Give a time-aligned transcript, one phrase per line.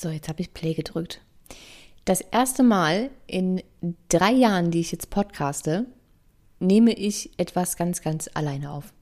[0.00, 1.22] So, jetzt habe ich Play gedrückt.
[2.04, 3.64] Das erste Mal in
[4.08, 5.86] drei Jahren, die ich jetzt podcaste,
[6.60, 8.92] nehme ich etwas ganz, ganz alleine auf.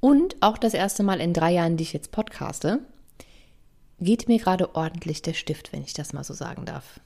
[0.00, 2.80] Und auch das erste Mal in drei Jahren, die ich jetzt podcaste,
[3.98, 7.00] geht mir gerade ordentlich der Stift, wenn ich das mal so sagen darf.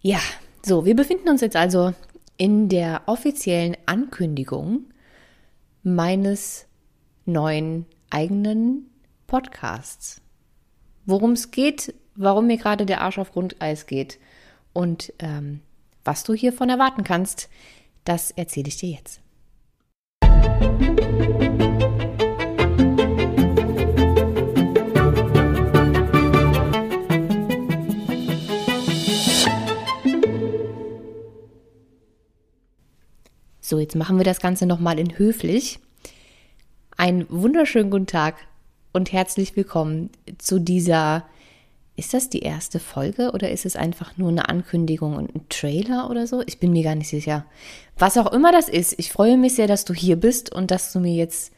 [0.00, 0.18] Ja,
[0.64, 1.94] so, wir befinden uns jetzt also
[2.36, 4.86] in der offiziellen Ankündigung
[5.84, 6.66] meines
[7.24, 8.90] neuen eigenen
[9.28, 10.20] Podcasts.
[11.04, 14.18] Worum es geht, warum mir gerade der Arsch auf Grundeis geht
[14.72, 15.60] und ähm,
[16.04, 17.48] was du hiervon erwarten kannst,
[18.04, 19.20] das erzähle ich dir jetzt.
[33.60, 35.80] So, jetzt machen wir das Ganze nochmal in höflich.
[36.96, 38.36] Einen wunderschönen guten Tag
[38.92, 41.26] und herzlich willkommen zu dieser,
[41.96, 46.10] ist das die erste Folge oder ist es einfach nur eine Ankündigung und ein Trailer
[46.10, 46.42] oder so?
[46.46, 47.46] Ich bin mir gar nicht sicher.
[47.98, 50.92] Was auch immer das ist, ich freue mich sehr, dass du hier bist und dass
[50.92, 51.52] du mir jetzt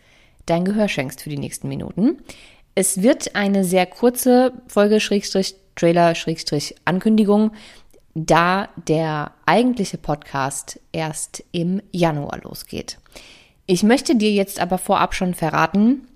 [0.47, 2.19] dein Gehör schenkst für die nächsten Minuten.
[2.75, 7.51] Es wird eine sehr kurze Folge, Schrägstrich, Trailer, Schrägstrich, Ankündigung
[8.15, 12.99] da der eigentliche Podcast erst im Januar losgeht.
[13.67, 16.09] Ich möchte dir jetzt aber vorab schon verraten,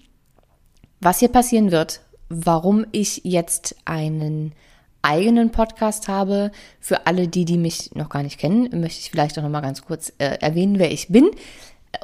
[1.00, 2.01] was hier passieren wird,
[2.32, 4.52] warum ich jetzt einen
[5.02, 6.52] eigenen Podcast habe.
[6.80, 9.60] Für alle, die, die mich noch gar nicht kennen, möchte ich vielleicht auch noch mal
[9.60, 11.30] ganz kurz äh, erwähnen, wer ich bin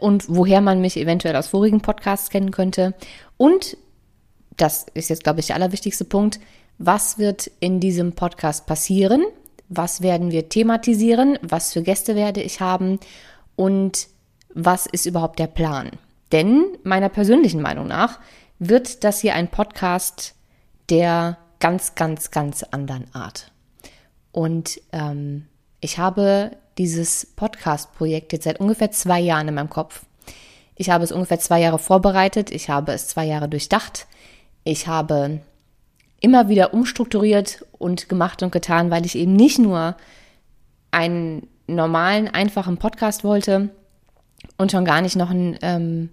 [0.00, 2.94] und woher man mich eventuell aus vorigen Podcasts kennen könnte.
[3.36, 3.76] Und
[4.56, 6.40] das ist jetzt, glaube ich, der allerwichtigste Punkt.
[6.78, 9.22] Was wird in diesem Podcast passieren?
[9.68, 12.98] was werden wir thematisieren, was für Gäste werde ich haben
[13.56, 14.08] und
[14.54, 15.90] was ist überhaupt der Plan.
[16.32, 18.18] Denn meiner persönlichen Meinung nach
[18.58, 20.34] wird das hier ein Podcast
[20.90, 23.52] der ganz, ganz, ganz anderen Art.
[24.32, 25.46] Und ähm,
[25.80, 30.04] ich habe dieses Podcast-Projekt jetzt seit ungefähr zwei Jahren in meinem Kopf.
[30.76, 34.06] Ich habe es ungefähr zwei Jahre vorbereitet, ich habe es zwei Jahre durchdacht,
[34.62, 35.40] ich habe
[36.20, 39.96] immer wieder umstrukturiert und gemacht und getan, weil ich eben nicht nur
[40.90, 43.70] einen normalen, einfachen Podcast wollte
[44.56, 46.10] und schon gar nicht noch einen ähm,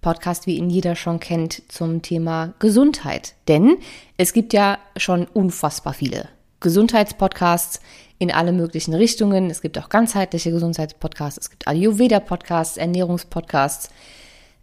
[0.00, 3.34] Podcast, wie ihn jeder schon kennt, zum Thema Gesundheit.
[3.48, 3.78] Denn
[4.16, 6.28] es gibt ja schon unfassbar viele
[6.60, 7.80] Gesundheitspodcasts
[8.18, 9.50] in alle möglichen Richtungen.
[9.50, 13.90] Es gibt auch ganzheitliche Gesundheitspodcasts, es gibt Ayurveda-Podcasts, Ernährungspodcasts,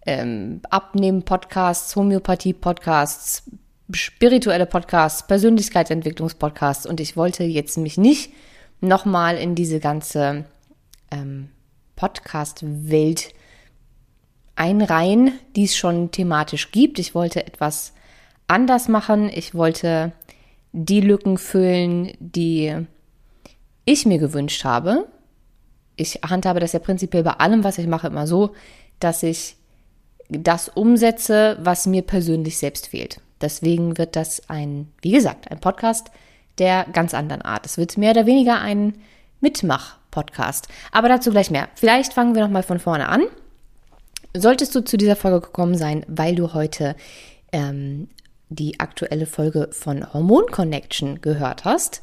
[0.06, 3.44] ähm, Abnehmen-Podcasts, Homöopathie-Podcasts,
[3.92, 8.34] spirituelle Podcasts, Persönlichkeitsentwicklungspodcasts und ich wollte jetzt mich nicht
[8.82, 10.46] nochmal in diese ganze
[11.12, 11.50] ähm,
[11.96, 13.34] Podcast-Welt
[14.56, 17.00] einreihen, die es schon thematisch gibt.
[17.00, 17.94] Ich wollte etwas
[18.48, 19.30] anders machen.
[19.30, 20.12] Ich wollte
[20.72, 22.86] die Lücken füllen, die
[23.86, 25.08] ich mir gewünscht habe.
[25.96, 28.54] Ich handhabe das ja prinzipiell bei allem, was ich mache, immer so,
[29.00, 29.56] dass ich
[30.30, 33.22] das umsetze, was mir persönlich selbst fehlt.
[33.42, 36.12] Deswegen wird das ein, wie gesagt, ein Podcast
[36.58, 37.66] der ganz anderen Art.
[37.66, 38.94] Es wird mehr oder weniger ein
[39.42, 40.68] Mitmach-Podcast.
[40.92, 41.68] Aber dazu gleich mehr.
[41.76, 43.24] Vielleicht fangen wir nochmal von vorne an.
[44.36, 46.96] Solltest du zu dieser Folge gekommen sein, weil du heute
[47.52, 48.08] ähm,
[48.50, 52.02] die aktuelle Folge von Hormon Connection gehört hast,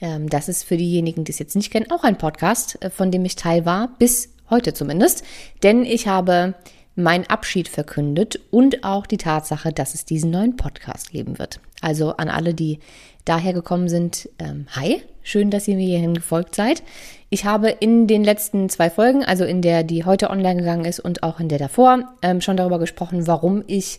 [0.00, 3.10] ähm, das ist für diejenigen, die es jetzt nicht kennen, auch ein Podcast, äh, von
[3.10, 5.24] dem ich Teil war, bis heute zumindest.
[5.62, 6.54] Denn ich habe
[6.94, 11.60] mein Abschied verkündet und auch die Tatsache, dass es diesen neuen Podcast geben wird.
[11.80, 12.80] Also an alle, die
[13.28, 16.82] daher gekommen sind, ähm, hi, schön, dass ihr mir hierhin gefolgt seid.
[17.30, 21.00] Ich habe in den letzten zwei Folgen, also in der, die heute online gegangen ist
[21.00, 23.98] und auch in der davor, ähm, schon darüber gesprochen, warum ich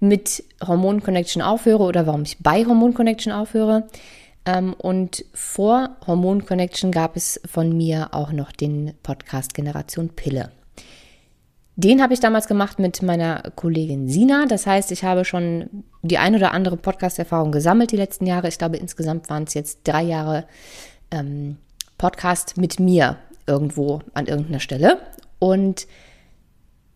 [0.00, 3.86] mit Hormon Connection aufhöre oder warum ich bei Hormon Connection aufhöre.
[4.46, 10.50] Ähm, und vor Hormon Connection gab es von mir auch noch den Podcast Generation Pille.
[11.82, 14.44] Den habe ich damals gemacht mit meiner Kollegin Sina.
[14.44, 18.48] Das heißt, ich habe schon die ein oder andere Podcast-Erfahrung gesammelt die letzten Jahre.
[18.48, 20.44] Ich glaube, insgesamt waren es jetzt drei Jahre
[21.10, 21.56] ähm,
[21.96, 23.16] Podcast mit mir
[23.46, 24.98] irgendwo an irgendeiner Stelle.
[25.38, 25.86] Und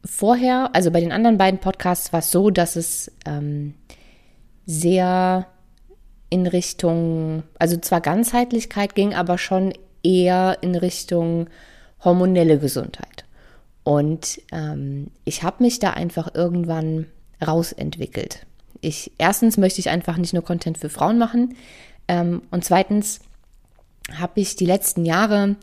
[0.05, 3.73] vorher, also bei den anderen beiden Podcasts war es so, dass es ähm,
[4.67, 5.47] sehr
[6.29, 9.73] in Richtung, also zwar Ganzheitlichkeit ging, aber schon
[10.03, 11.49] eher in Richtung
[12.05, 13.24] hormonelle Gesundheit.
[13.85, 17.07] Und ähm, ich habe mich da einfach irgendwann
[17.47, 18.47] rausentwickelt.
[18.81, 21.57] Ich, erstens möchte ich einfach nicht nur Content für Frauen machen.
[22.09, 23.21] Ähm, und zweitens
[24.19, 25.57] habe ich die letzten Jahre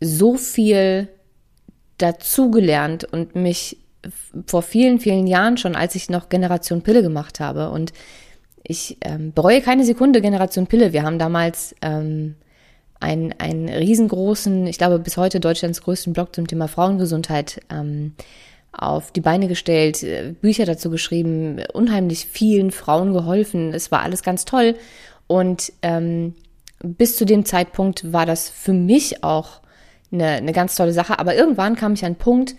[0.00, 1.08] so viel
[1.98, 3.78] dazugelernt und mich
[4.46, 7.92] vor vielen, vielen Jahren schon, als ich noch Generation Pille gemacht habe und
[8.66, 10.92] Ich ähm, bereue keine Sekunde Generation Pille.
[10.94, 12.36] Wir haben damals ähm,
[13.04, 18.14] einen, einen riesengroßen, ich glaube bis heute Deutschlands größten Blog zum Thema Frauengesundheit ähm,
[18.72, 23.72] auf die Beine gestellt, äh, Bücher dazu geschrieben, unheimlich vielen Frauen geholfen.
[23.72, 24.74] Es war alles ganz toll.
[25.26, 26.34] Und ähm,
[26.82, 29.60] bis zu dem Zeitpunkt war das für mich auch
[30.10, 31.18] eine, eine ganz tolle Sache.
[31.18, 32.56] Aber irgendwann kam ich an einen Punkt,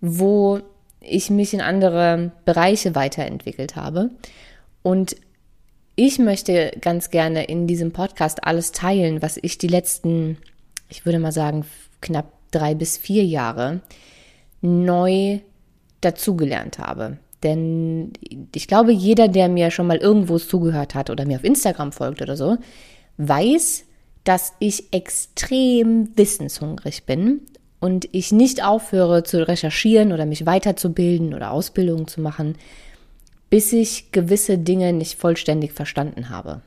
[0.00, 0.60] wo
[1.00, 4.10] ich mich in andere Bereiche weiterentwickelt habe.
[4.82, 5.16] Und
[5.94, 10.38] ich möchte ganz gerne in diesem Podcast alles teilen, was ich die letzten,
[10.88, 11.64] ich würde mal sagen,
[12.00, 13.80] knapp drei bis vier Jahre
[14.60, 15.40] neu
[16.00, 17.18] dazugelernt habe.
[17.42, 18.12] Denn
[18.54, 22.22] ich glaube, jeder, der mir schon mal irgendwo zugehört hat oder mir auf Instagram folgt
[22.22, 22.56] oder so,
[23.16, 23.84] weiß,
[24.24, 27.40] dass ich extrem wissenshungrig bin
[27.80, 32.54] und ich nicht aufhöre zu recherchieren oder mich weiterzubilden oder Ausbildungen zu machen,
[33.52, 36.62] bis ich gewisse Dinge nicht vollständig verstanden habe.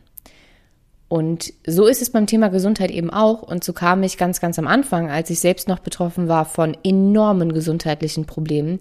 [1.07, 3.41] Und so ist es beim Thema Gesundheit eben auch.
[3.41, 6.77] Und so kam ich ganz, ganz am Anfang, als ich selbst noch betroffen war von
[6.83, 8.79] enormen gesundheitlichen Problemen.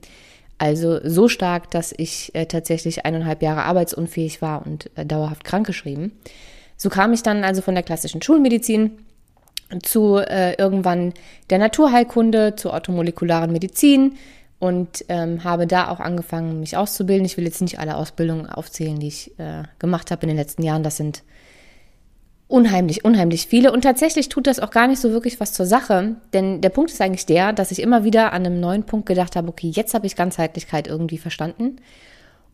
[0.59, 6.13] Also so stark, dass ich äh, tatsächlich eineinhalb Jahre arbeitsunfähig war und äh, dauerhaft krankgeschrieben.
[6.77, 8.99] So kam ich dann also von der klassischen Schulmedizin
[9.83, 11.15] zu äh, irgendwann
[11.49, 14.17] der Naturheilkunde, zur automolekularen Medizin
[14.59, 17.25] und ähm, habe da auch angefangen, mich auszubilden.
[17.25, 20.63] Ich will jetzt nicht alle Ausbildungen aufzählen, die ich äh, gemacht habe in den letzten
[20.63, 20.83] Jahren.
[20.83, 21.23] Das sind
[22.49, 23.73] unheimlich, unheimlich viele.
[23.73, 26.17] Und tatsächlich tut das auch gar nicht so wirklich was zur Sache.
[26.33, 29.37] Denn der Punkt ist eigentlich der, dass ich immer wieder an einem neuen Punkt gedacht
[29.37, 31.77] habe, okay, jetzt habe ich Ganzheitlichkeit irgendwie verstanden.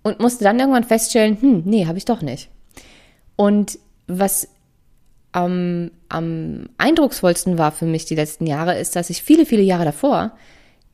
[0.02, 2.48] Und musste dann irgendwann feststellen, hm, nee, habe ich doch nicht.
[3.36, 4.48] Und was
[5.32, 9.84] am, am eindrucksvollsten war für mich die letzten Jahre, ist, dass ich viele, viele Jahre
[9.84, 10.32] davor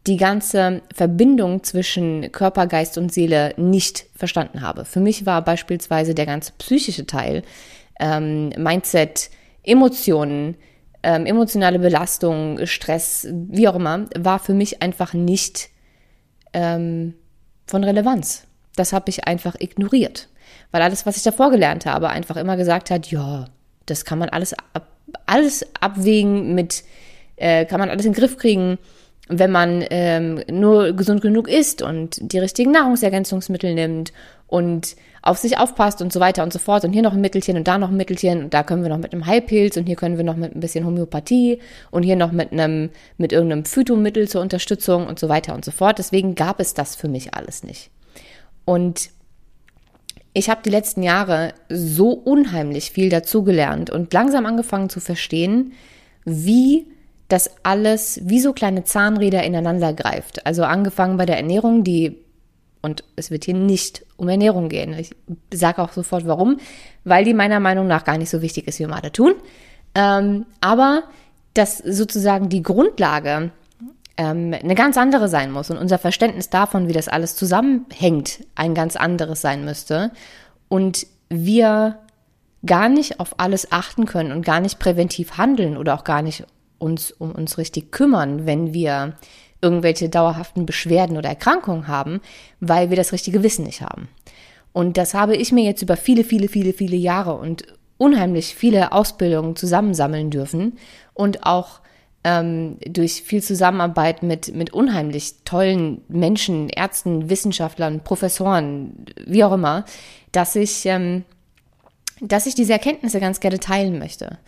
[0.07, 4.85] die ganze Verbindung zwischen Körper, Geist und Seele nicht verstanden habe.
[4.85, 7.43] Für mich war beispielsweise der ganze psychische Teil,
[7.99, 9.31] ähm, Mindset,
[9.65, 10.57] Emotionen,
[11.03, 15.71] ähm, emotionale Belastung, Stress, wie auch immer, war für mich einfach nicht
[16.53, 17.15] ähm,
[17.67, 18.47] von Relevanz.
[18.77, 20.29] Das habe ich einfach ignoriert,
[20.71, 23.47] weil alles, was ich davor gelernt habe, einfach immer gesagt hat, ja,
[23.87, 24.89] das kann man alles, ab,
[25.27, 26.85] alles abwägen mit,
[27.37, 28.79] äh, kann man alles in den Griff kriegen,
[29.29, 34.13] wenn man ähm, nur gesund genug isst und die richtigen Nahrungsergänzungsmittel nimmt
[34.47, 36.85] und auf sich aufpasst und so weiter und so fort.
[36.85, 38.99] Und hier noch ein Mittelchen und da noch ein Mittelchen und da können wir noch
[38.99, 42.31] mit einem Heilpilz und hier können wir noch mit ein bisschen Homöopathie und hier noch
[42.31, 45.99] mit einem, mit irgendeinem Phytomittel zur Unterstützung und so weiter und so fort.
[45.99, 47.91] Deswegen gab es das für mich alles nicht.
[48.65, 49.11] Und
[50.33, 55.73] ich habe die letzten Jahre so unheimlich viel dazugelernt und langsam angefangen zu verstehen,
[56.25, 56.87] wie
[57.29, 60.47] das alles wie so kleine Zahnräder ineinander greift.
[60.47, 62.19] Also angefangen bei der Ernährung, die,
[62.83, 64.95] und es wird hier nicht um Ernährung gehen.
[64.95, 65.11] Ich
[65.53, 66.59] sage auch sofort warum,
[67.05, 69.35] weil die meiner Meinung nach gar nicht so wichtig ist, wie wir alle tun.
[69.95, 71.03] Ähm, aber
[71.55, 73.51] dass sozusagen die Grundlage
[74.17, 78.75] ähm, eine ganz andere sein muss und unser Verständnis davon, wie das alles zusammenhängt, ein
[78.75, 80.13] ganz anderes sein müsste
[80.69, 81.99] und wir
[82.65, 86.45] gar nicht auf alles achten können und gar nicht präventiv handeln oder auch gar nicht
[86.79, 89.15] uns um uns richtig kümmern, wenn wir
[89.61, 92.21] irgendwelche dauerhaften Beschwerden oder Erkrankungen haben,
[92.61, 94.09] weil wir das richtige Wissen nicht haben.
[94.73, 97.65] Und das habe ich mir jetzt über viele, viele, viele, viele Jahre und
[97.99, 100.79] unheimlich viele Ausbildungen zusammensammeln dürfen
[101.15, 101.81] und auch
[102.25, 109.85] ähm, durch viel Zusammenarbeit mit, mit unheimlich tollen Menschen, Ärzten, Wissenschaftlern, Professoren, wie auch immer,
[110.33, 111.25] dass ich, ähm,
[112.21, 114.39] dass ich diese Erkenntnisse ganz gerne teilen möchte.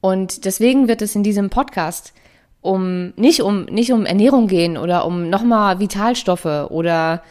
[0.00, 2.12] Und deswegen wird es in diesem Podcast
[2.60, 7.22] um nicht um nicht um Ernährung gehen oder um nochmal Vitalstoffe oder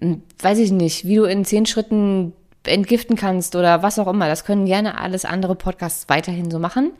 [0.00, 2.32] hm, weiß ich nicht, wie du in zehn Schritten
[2.64, 4.28] entgiften kannst oder was auch immer.
[4.28, 6.92] Das können gerne alles andere Podcasts weiterhin so machen.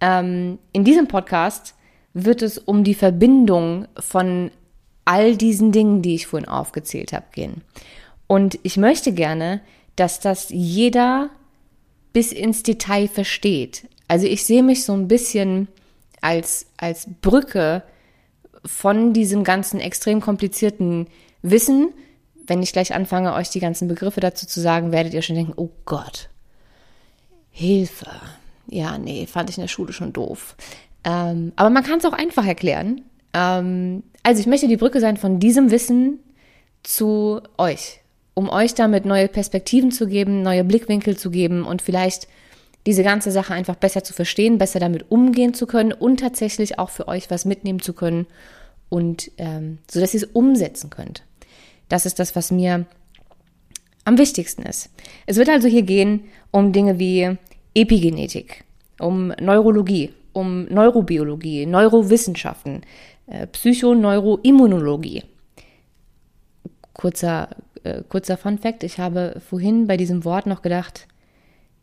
[0.00, 1.74] Ähm, in diesem Podcast
[2.14, 4.50] wird es um die Verbindung von
[5.04, 7.62] all diesen Dingen, die ich vorhin aufgezählt habe, gehen.
[8.26, 9.60] Und ich möchte gerne,
[9.96, 11.30] dass das jeder
[12.12, 13.88] bis ins Detail versteht.
[14.08, 15.68] Also ich sehe mich so ein bisschen
[16.20, 17.82] als, als Brücke
[18.64, 21.06] von diesem ganzen extrem komplizierten
[21.42, 21.92] Wissen.
[22.46, 25.54] Wenn ich gleich anfange, euch die ganzen Begriffe dazu zu sagen, werdet ihr schon denken,
[25.56, 26.28] oh Gott,
[27.50, 28.10] Hilfe
[28.68, 30.56] ja, nee, fand ich in der Schule schon doof.
[31.04, 33.02] Ähm, aber man kann es auch einfach erklären.
[33.32, 36.18] Ähm, also ich möchte die Brücke sein von diesem Wissen
[36.82, 38.00] zu euch,
[38.34, 42.26] um euch damit neue Perspektiven zu geben, neue Blickwinkel zu geben und vielleicht
[42.86, 46.90] diese ganze Sache einfach besser zu verstehen, besser damit umgehen zu können und tatsächlich auch
[46.90, 48.26] für euch was mitnehmen zu können
[48.88, 51.24] und ähm, so dass ihr es umsetzen könnt.
[51.88, 52.86] Das ist das, was mir
[54.04, 54.90] am wichtigsten ist.
[55.26, 57.36] Es wird also hier gehen um Dinge wie
[57.74, 58.64] Epigenetik,
[59.00, 62.82] um Neurologie, um Neurobiologie, Neurowissenschaften,
[63.26, 65.24] äh, Psychoneuroimmunologie.
[66.92, 67.48] Kurzer,
[67.82, 71.08] äh, kurzer Fun Fact, ich habe vorhin bei diesem Wort noch gedacht,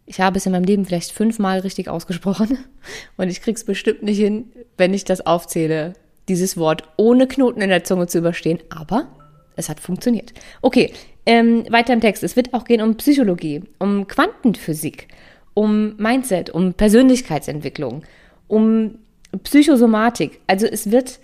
[0.05, 2.57] ich habe es in meinem Leben vielleicht fünfmal richtig ausgesprochen
[3.17, 5.93] und ich krieg's bestimmt nicht hin, wenn ich das aufzähle,
[6.27, 8.59] dieses Wort ohne Knoten in der Zunge zu überstehen.
[8.69, 9.07] Aber
[9.55, 10.33] es hat funktioniert.
[10.61, 10.93] Okay,
[11.25, 12.23] ähm, weiter im Text.
[12.23, 15.07] Es wird auch gehen um Psychologie, um Quantenphysik,
[15.53, 18.03] um Mindset, um Persönlichkeitsentwicklung,
[18.47, 18.95] um
[19.43, 20.41] Psychosomatik.
[20.47, 21.19] Also es wird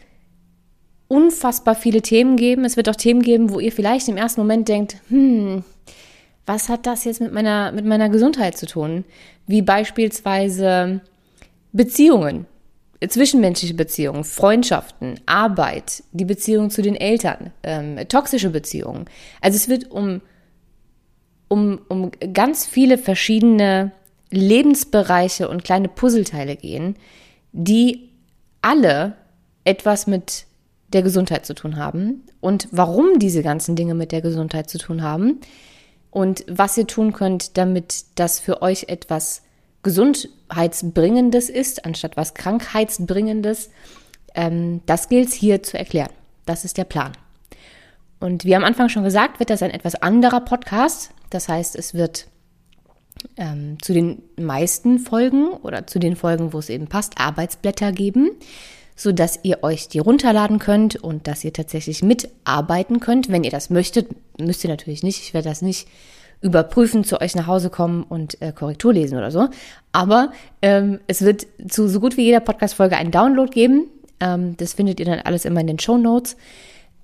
[1.07, 2.65] unfassbar viele Themen geben.
[2.65, 5.63] Es wird auch Themen geben, wo ihr vielleicht im ersten Moment denkt, hm,
[6.47, 9.03] was hat das jetzt mit meiner, mit meiner Gesundheit zu tun?
[9.45, 11.01] Wie beispielsweise
[11.73, 12.47] Beziehungen,
[13.05, 19.05] zwischenmenschliche Beziehungen, Freundschaften, Arbeit, die Beziehung zu den Eltern, ähm, toxische Beziehungen.
[19.41, 20.21] Also es wird um,
[21.49, 23.91] um, um ganz viele verschiedene
[24.31, 26.95] Lebensbereiche und kleine Puzzleteile gehen,
[27.51, 28.09] die
[28.61, 29.17] alle
[29.65, 30.45] etwas mit
[30.93, 35.01] der Gesundheit zu tun haben und warum diese ganzen Dinge mit der Gesundheit zu tun
[35.01, 35.41] haben
[36.17, 39.43] und was ihr tun könnt, damit das für euch etwas
[39.83, 43.69] Gesundheitsbringendes ist, anstatt was Krankheitsbringendes.
[44.33, 46.09] Ähm, das gilt es hier zu erklären.
[46.47, 47.11] Das ist der Plan.
[48.19, 51.11] Und wie am Anfang schon gesagt, wird das ein etwas anderer Podcast.
[51.29, 52.25] Das heißt, es wird
[53.35, 58.31] ähm, zu den meisten Folgen oder zu den Folgen, wo es eben passt, Arbeitsblätter geben,
[58.97, 63.29] so dass ihr euch die runterladen könnt und dass ihr tatsächlich mitarbeiten könnt.
[63.29, 64.09] Wenn ihr das möchtet,
[64.41, 65.21] müsst ihr natürlich nicht.
[65.21, 65.87] Ich werde das nicht
[66.41, 69.47] überprüfen, zu euch nach Hause kommen und äh, Korrektur lesen oder so.
[69.91, 73.85] Aber ähm, es wird zu so gut wie jeder Podcast-Folge einen Download geben.
[74.19, 76.35] Ähm, das findet ihr dann alles immer in den Show Notes.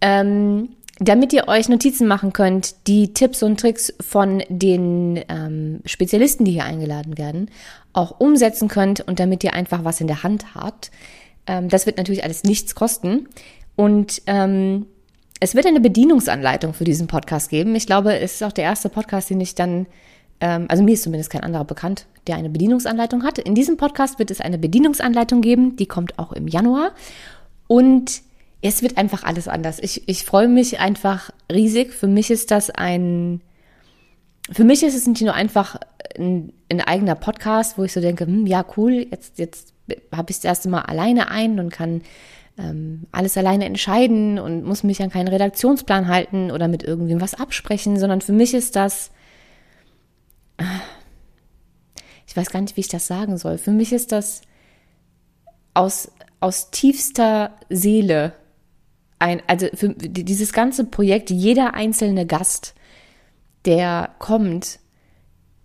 [0.01, 0.69] Ähm,
[0.99, 6.51] damit ihr euch Notizen machen könnt, die Tipps und Tricks von den ähm, Spezialisten, die
[6.51, 7.49] hier eingeladen werden,
[7.93, 10.91] auch umsetzen könnt und damit ihr einfach was in der Hand habt.
[11.47, 13.27] Ähm, das wird natürlich alles nichts kosten.
[13.75, 14.85] Und ähm,
[15.39, 17.75] es wird eine Bedienungsanleitung für diesen Podcast geben.
[17.75, 19.87] Ich glaube, es ist auch der erste Podcast, den ich dann,
[20.39, 23.39] ähm, also mir ist zumindest kein anderer bekannt, der eine Bedienungsanleitung hat.
[23.39, 26.91] In diesem Podcast wird es eine Bedienungsanleitung geben, die kommt auch im Januar.
[27.67, 28.21] Und
[28.61, 29.79] es wird einfach alles anders.
[29.81, 31.93] Ich, ich freue mich einfach riesig.
[31.93, 33.41] Für mich ist das ein,
[34.49, 35.77] für mich ist es nicht nur einfach
[36.17, 39.73] ein, ein eigener Podcast, wo ich so denke, hm, ja cool, jetzt, jetzt
[40.11, 42.01] habe ich das erste Mal alleine ein und kann
[42.57, 47.33] ähm, alles alleine entscheiden und muss mich an keinen Redaktionsplan halten oder mit irgendwem was
[47.33, 49.11] absprechen, sondern für mich ist das,
[52.27, 53.57] ich weiß gar nicht, wie ich das sagen soll.
[53.57, 54.41] Für mich ist das
[55.73, 58.33] aus, aus tiefster Seele
[59.19, 62.75] ein, also für dieses ganze Projekt, jeder einzelne Gast,
[63.65, 64.79] der kommt,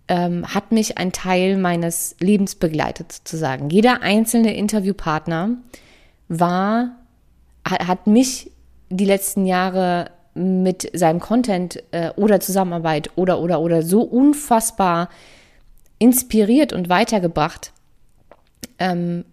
[0.08, 3.70] ähm, hat mich ein Teil meines Lebens begleitet, sozusagen.
[3.70, 5.50] Jeder einzelne Interviewpartner
[6.28, 6.96] war,
[7.64, 8.50] hat mich
[8.90, 15.08] die letzten Jahre mit seinem Content äh, oder Zusammenarbeit oder oder oder so unfassbar
[15.98, 17.72] inspiriert und weitergebracht.
[18.78, 19.24] Ähm,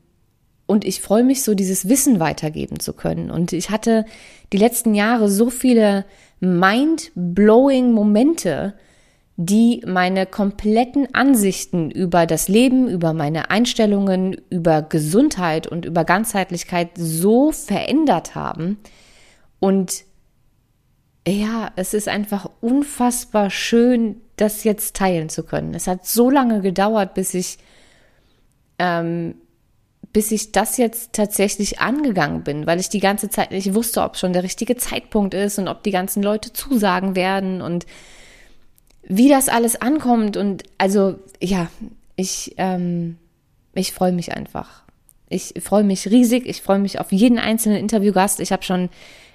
[0.67, 3.29] und ich freue mich so, dieses Wissen weitergeben zu können.
[3.29, 4.05] Und ich hatte
[4.51, 6.05] die letzten Jahre so viele
[6.39, 8.73] mind-blowing Momente,
[9.37, 16.91] die meine kompletten Ansichten über das Leben, über meine Einstellungen, über Gesundheit und über Ganzheitlichkeit
[16.95, 18.77] so verändert haben.
[19.59, 20.05] Und
[21.27, 25.73] ja, es ist einfach unfassbar schön, das jetzt teilen zu können.
[25.73, 27.57] Es hat so lange gedauert, bis ich,
[28.79, 29.35] ähm,
[30.13, 34.15] bis ich das jetzt tatsächlich angegangen bin, weil ich die ganze Zeit nicht wusste, ob
[34.15, 37.85] schon der richtige Zeitpunkt ist und ob die ganzen Leute zusagen werden und
[39.07, 40.37] wie das alles ankommt.
[40.37, 41.67] Und also, ja,
[42.15, 43.17] ich, ähm,
[43.73, 44.83] ich freue mich einfach.
[45.29, 46.45] Ich freue mich riesig.
[46.47, 48.39] Ich freue mich auf jeden einzelnen Interviewgast.
[48.39, 48.89] Ich habe schon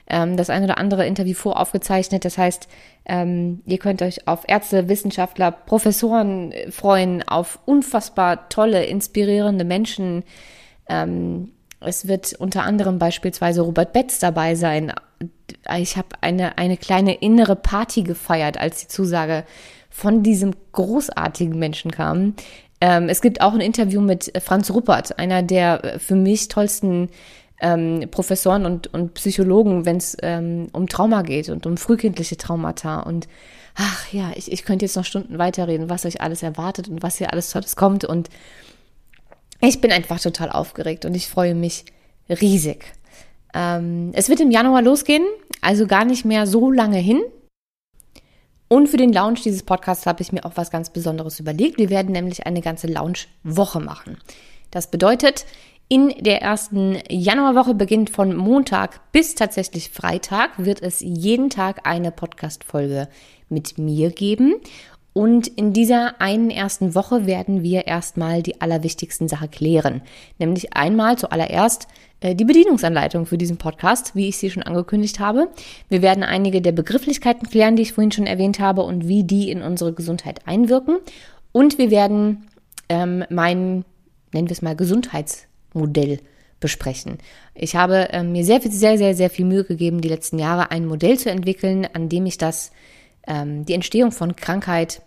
[0.06, 2.24] ähm, das ein oder andere Interview voraufgezeichnet.
[2.24, 2.68] Das heißt,
[3.06, 10.24] ähm, ihr könnt euch auf Ärzte, Wissenschaftler, Professoren freuen, auf unfassbar tolle, inspirierende Menschen.
[10.88, 14.92] Ähm, es wird unter anderem beispielsweise Robert Betz dabei sein,
[15.78, 19.44] ich habe eine, eine kleine innere Party gefeiert, als die Zusage
[19.90, 22.34] von diesem großartigen Menschen kam.
[22.80, 27.10] Ähm, es gibt auch ein Interview mit Franz Ruppert, einer der für mich tollsten
[27.60, 33.00] ähm, Professoren und, und Psychologen, wenn es ähm, um Trauma geht und um frühkindliche Traumata.
[33.00, 33.28] Und
[33.74, 37.16] ach ja, ich, ich könnte jetzt noch Stunden weiterreden, was euch alles erwartet und was
[37.16, 38.04] hier alles Tolles kommt.
[38.04, 38.30] Und
[39.68, 41.84] ich bin einfach total aufgeregt und ich freue mich
[42.28, 42.84] riesig.
[43.54, 45.24] Ähm, es wird im Januar losgehen,
[45.60, 47.20] also gar nicht mehr so lange hin.
[48.68, 51.78] Und für den Launch dieses Podcasts habe ich mir auch was ganz Besonderes überlegt.
[51.78, 54.18] Wir werden nämlich eine ganze Launch-Woche machen.
[54.70, 55.44] Das bedeutet,
[55.88, 62.12] in der ersten Januarwoche beginnt von Montag bis tatsächlich Freitag wird es jeden Tag eine
[62.12, 63.08] Podcast-Folge
[63.48, 64.54] mit mir geben.
[65.12, 70.02] Und in dieser einen ersten Woche werden wir erstmal die allerwichtigsten Sachen klären.
[70.38, 71.88] Nämlich einmal zuallererst
[72.20, 75.48] äh, die Bedienungsanleitung für diesen Podcast, wie ich sie schon angekündigt habe.
[75.88, 79.50] Wir werden einige der Begrifflichkeiten klären, die ich vorhin schon erwähnt habe und wie die
[79.50, 80.98] in unsere Gesundheit einwirken.
[81.50, 82.46] Und wir werden
[82.88, 83.84] ähm, mein,
[84.32, 86.20] nennen wir es mal, Gesundheitsmodell
[86.60, 87.18] besprechen.
[87.54, 90.86] Ich habe äh, mir sehr, sehr, sehr, sehr viel Mühe gegeben, die letzten Jahre ein
[90.86, 92.70] Modell zu entwickeln, an dem ich das
[93.26, 95.02] ähm, die Entstehung von Krankheit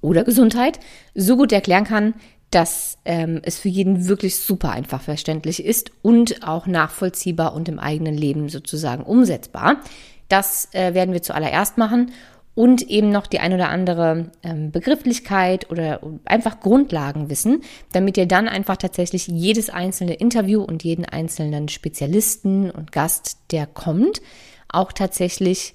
[0.00, 0.80] oder Gesundheit
[1.14, 2.14] so gut erklären kann,
[2.50, 7.80] dass ähm, es für jeden wirklich super einfach verständlich ist und auch nachvollziehbar und im
[7.80, 9.80] eigenen Leben sozusagen umsetzbar.
[10.28, 12.12] Das äh, werden wir zuallererst machen
[12.54, 17.62] und eben noch die ein oder andere ähm, Begrifflichkeit oder einfach Grundlagen wissen,
[17.92, 23.66] damit ihr dann einfach tatsächlich jedes einzelne Interview und jeden einzelnen Spezialisten und Gast, der
[23.66, 24.22] kommt,
[24.68, 25.74] auch tatsächlich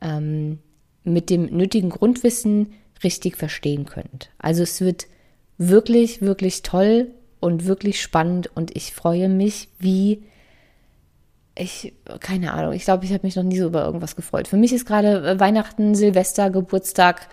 [0.00, 0.60] ähm,
[1.12, 4.30] mit dem nötigen Grundwissen richtig verstehen könnt.
[4.38, 5.06] Also es wird
[5.58, 7.08] wirklich, wirklich toll
[7.40, 10.22] und wirklich spannend und ich freue mich, wie
[11.54, 14.48] ich, keine Ahnung, ich glaube, ich habe mich noch nie so über irgendwas gefreut.
[14.48, 17.28] Für mich ist gerade Weihnachten, Silvester, Geburtstag,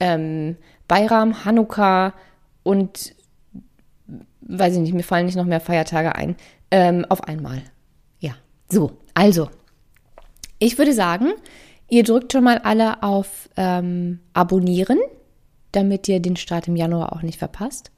[0.00, 2.14] ähm, Bayram, Hanukkah
[2.62, 3.14] und
[4.42, 6.36] weiß ich nicht, mir fallen nicht noch mehr Feiertage ein,
[6.70, 7.62] ähm, auf einmal.
[8.20, 8.34] Ja,
[8.70, 9.50] so, also,
[10.58, 11.32] ich würde sagen,
[11.88, 14.98] Ihr drückt schon mal alle auf ähm, Abonnieren,
[15.72, 17.90] damit ihr den Start im Januar auch nicht verpasst.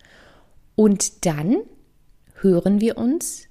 [0.77, 1.57] Und dann
[2.41, 3.49] hören wir uns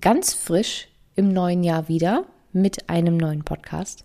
[0.00, 4.04] ganz frisch im neuen Jahr wieder mit einem neuen Podcast.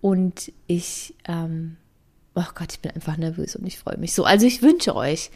[0.00, 1.76] Und ich, ähm,
[2.34, 4.24] oh Gott, ich bin einfach nervös und ich freue mich so.
[4.24, 5.30] Also ich wünsche euch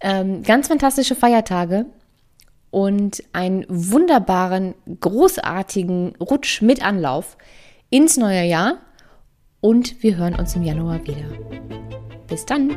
[0.00, 1.86] ähm, ganz fantastische Feiertage
[2.70, 7.36] und einen wunderbaren, großartigen Rutsch mit Anlauf
[7.94, 8.78] ins neue Jahr
[9.60, 11.28] und wir hören uns im Januar wieder.
[12.26, 12.76] Bis dann!